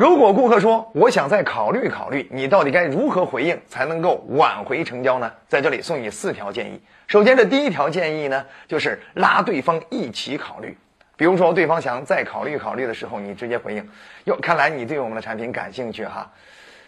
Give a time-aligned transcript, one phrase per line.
[0.00, 5.30] 如果顾客说我想再考虑考虑，你到底该如何回应才能够挽回成交呢？
[5.46, 6.80] 在这里送你四条建议。
[7.06, 10.74] 首先，这第一条建议呢，就是拉对方一起考虑。
[11.18, 13.86] 比如说，对方想再考虑考虑的时候，你直接回应：
[14.24, 16.30] 哟，看来你对我们的产品感兴趣哈。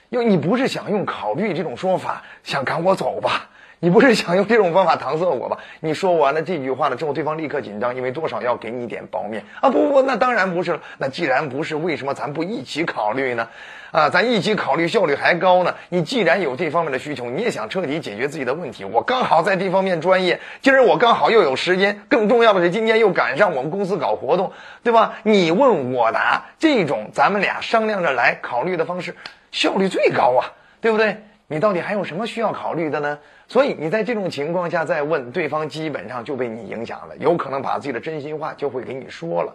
[0.08, 3.46] 哟，你不是想用考虑这种说法想赶我走吧？
[3.84, 5.58] 你不是想用这种方法搪塞我吧？
[5.80, 9.70] 你说完了这句话了之后，对方立刻紧张，因为多少要给你点薄面啊！
[9.70, 10.80] 不不不，那当然不是了。
[10.98, 13.48] 那既然不是，为什么咱不一起考虑呢？
[13.90, 15.74] 啊，咱一起考虑效率还高呢。
[15.88, 24.52] 你既然有这方面的需求，你也想彻底解决自己的问题，我刚好在这方面专业，今儿我刚好又有时间，更重要的是今天又赶上我们公司搞活动，
[24.84, 25.14] 对吧？
[25.24, 29.16] 你问我答，这种咱们俩商量着来考虑的方式，
[29.50, 31.24] 效率最高啊，对不对？
[31.48, 33.18] 你到底还有什么需要考虑的呢？
[33.46, 39.54] 所以你在这种情况下再问对方，基本上就被你影响了，有可能把自己的真心话就会给你说了。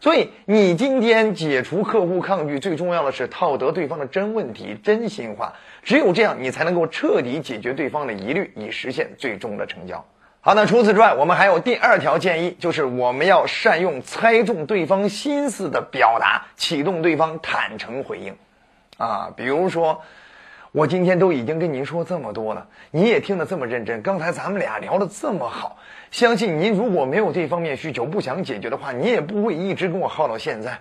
[0.00, 5.52] 所以你今天解除客户抗拒，最重要的是套得对方的真问题、真心话。
[5.82, 10.04] 只有这样，你才能够彻底解决对方的疑虑，以实现最终的成交。
[10.42, 18.36] 好，那除此之外，我们还有第二条建议，就是我们要善用猜中对方心思的表达，启动对方坦诚回应。
[18.98, 20.02] 啊，比如说。
[20.72, 24.00] 我今天都已经跟您说这么多了，你也听得这么认真。
[24.02, 25.76] 刚才咱们俩聊得这么好，
[26.12, 30.78] 相信您如果没有这方面需求，不想解决的话，你也不会一直跟我耗到现在。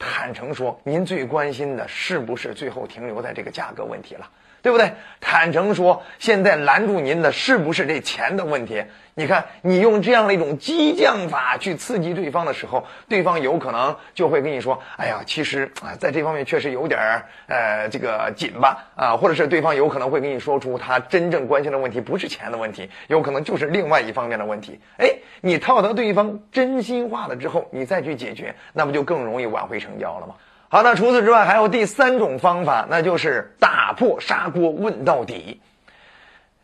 [0.00, 4.26] 坦诚说，您最关心的是不是最后停留在这个价格问题了？
[4.62, 4.92] 对不对？
[5.20, 8.82] 坦诚说，现在拦住您的是不是这钱的问题？
[9.14, 24.78] 你看，你用这样的一种激将法去刺激对方的时候，对方有可能就会跟你说：“哎呀，其实啊，在这方面确实有点儿呃这个紧吧啊。”或者是对方有可能会跟你说出他真正关心的问题不是钱的问题，有可能就是另外一方面的问题。
[24.98, 30.36] 哎，你套得对方真心话了之后，你再去解决，那不就更容易挽回成成交了吗？
[30.68, 35.60] 好，那除此之外还有第三种方法，那就是打破砂锅问到底。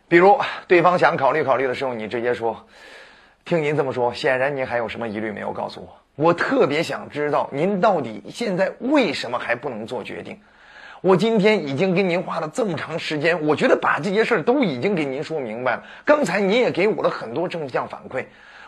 [0.06, 0.38] 比如
[0.69, 2.66] 对方想考虑考虑的时候，你直接说
[3.44, 5.97] ：“听您这么说，显然您还有什么疑虑没有告诉我。
[6.14, 10.38] 我特别想知道您到底现在为什么还不能做决定。
[11.00, 15.82] 我今天已经跟您花了这么长时间，我觉得把这些事儿都已经给您说明白了。
[16.04, 18.26] 刚才您也给我了很多正向反馈。”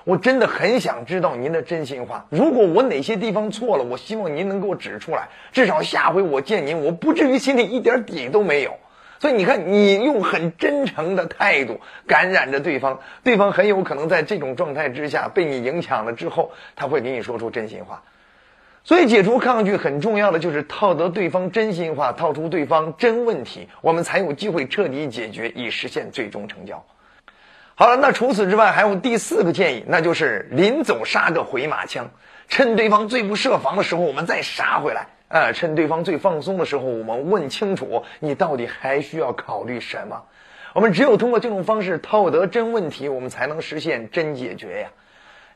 [0.09, 2.25] 我真的很想知道您的真心话。
[2.31, 5.29] 如果我哪些地方错了，我希望您能给我指出来。
[5.53, 8.79] 至少下回我见您，我不至于心里一点底都没有。
[9.19, 18.03] 所以你看，你用很真诚的态度感染着对方，对方很有可能在这种状态之下被你影响了之后，他会给你说出真心话。
[18.85, 26.83] 所以解除抗拒很重要的就是套得对方真心话，套出对方真问题，我们才有机会彻底解决，以实现最终成交。
[27.81, 32.11] 好了，那除此之外还有第四个建议，那就是临走杀个回马枪，
[32.49, 35.07] 趁对方最不设防的时候，我们再杀回来。
[35.29, 40.25] 呃，趁对方最放松的时候，我们问清楚你到底还需要考虑什么。
[40.75, 44.89] 我们只有通过这种方式套得真问题，我们才能实现真解决呀。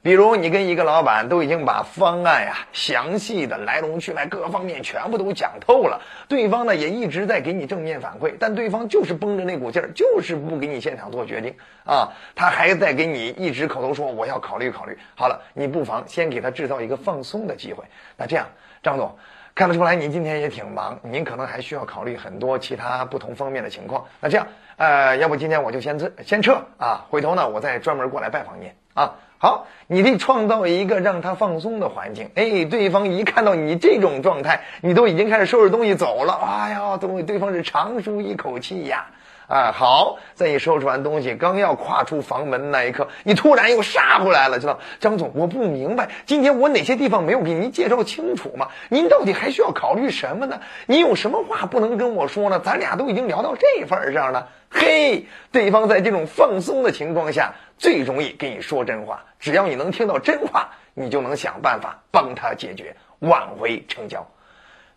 [0.03, 11.55] 比如你跟一个老板都已经把方案呀详细的来龙去脉各方面全部都讲透了，对方呢也一直在给你正面反馈，但对方就是绷着那股劲儿，就是不给你现场做决定
[11.85, 14.99] 啊，他还在给你一直口头说我要考虑考虑。
[15.15, 17.85] 好了，你不妨先给他制造一个放松的机会。
[18.17, 18.49] 那这样，
[18.83, 19.17] 张总
[19.55, 24.07] 看得出来您今天也挺忙，您可能还需要考虑很多其他不同方面的情况。
[24.21, 24.47] 那这样，
[24.77, 29.17] 呃，要不今天我就先撤先撤啊，回头呢我再专门过来拜访您啊。
[29.37, 32.31] 好，你得创造一个让他放松的环境。
[32.35, 36.33] 哎，对方一看到你这种状态，你都已经开始收拾东西走了。
[36.33, 39.09] 哎呀，东西对方是长舒一口气呀。
[39.53, 44.79] 啊，好，在你收拾完东西，刚要跨出房门那一刻，你突然又杀回来了，知道？
[44.99, 48.69] 张总，我不明白，今天我哪些地方没有给您介绍清楚吗？
[48.89, 50.59] 您到底还需要考虑什么呢？
[50.87, 52.61] 您有什么话不能跟我说呢？
[52.61, 54.49] 咱俩都已经聊到这份上了。
[54.71, 59.23] 嘿，对方在这种放松的情况下最容易跟你说真话。
[59.39, 64.27] 只要你能听到真话，你就能想办法帮他解决，挽回成交。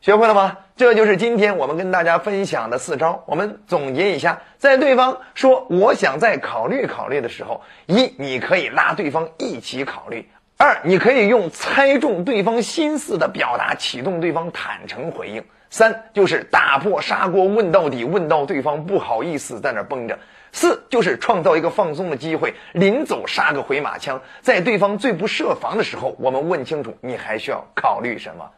[0.06, 0.60] 学会了吗？
[0.76, 3.24] 这就是今天我们跟大家分享的四招。
[3.26, 10.22] 我们总结一下：在对方说“我想再考虑考虑”的时候，一，你可以拉对方一起考虑；
[10.60, 15.44] 二，你可以用猜中对方心思的表达启动对方坦诚回应。
[15.72, 20.20] 三就是打破砂锅问到底，问到对方不好意思在那绷着。
[20.52, 28.52] 四就是创造一个放松的机会，临走杀个回马枪，在对方最不设防的时候，我们问清楚你还需要考虑什么。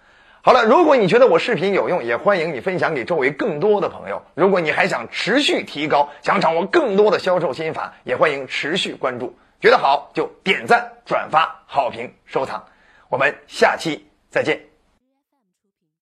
[0.47, 4.23] 好了，如果你觉得我视频有用，也欢迎你分享给周围更多的朋友。
[4.33, 9.35] 如果你还想持续提高，想掌握更多的销售心法，也欢迎持续关注。
[9.59, 12.63] 觉得好就点赞、转发、好评、收藏。
[13.09, 14.76] 我们下期再见。